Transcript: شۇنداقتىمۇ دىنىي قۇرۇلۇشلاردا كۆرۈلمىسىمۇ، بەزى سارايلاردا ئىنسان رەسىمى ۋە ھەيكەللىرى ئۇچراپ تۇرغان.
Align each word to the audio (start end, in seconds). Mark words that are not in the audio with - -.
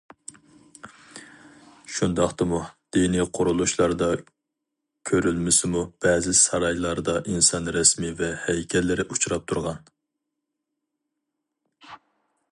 شۇنداقتىمۇ 1.97 2.61
دىنىي 2.97 3.25
قۇرۇلۇشلاردا 3.39 4.07
كۆرۈلمىسىمۇ، 5.09 5.83
بەزى 6.05 6.33
سارايلاردا 6.39 7.15
ئىنسان 7.35 7.71
رەسىمى 7.77 8.11
ۋە 8.23 8.31
ھەيكەللىرى 8.47 9.05
ئۇچراپ 9.11 9.45
تۇرغان. 9.53 9.87